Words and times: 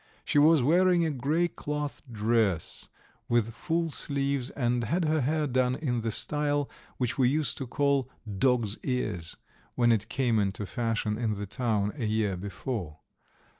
She 0.25 0.39
was 0.39 0.63
wearing 0.63 1.05
a 1.05 1.11
grey 1.11 1.47
cloth 1.47 2.01
dress 2.11 2.89
with 3.29 3.53
full 3.53 3.91
sleeves, 3.91 4.49
and 4.49 4.83
had 4.83 5.05
her 5.05 5.21
hair 5.21 5.45
done 5.45 5.75
in 5.75 6.01
the 6.01 6.09
style 6.11 6.67
which 6.97 7.19
we 7.19 7.29
used 7.29 7.55
to 7.59 7.67
call 7.67 8.09
"dogs' 8.39 8.79
ears," 8.81 9.37
when 9.75 9.91
it 9.91 10.09
came 10.09 10.39
into 10.39 10.65
fashion 10.65 11.19
in 11.19 11.33
the 11.35 11.45
town 11.45 11.93
a 11.95 12.05
year 12.05 12.35
before. 12.35 12.97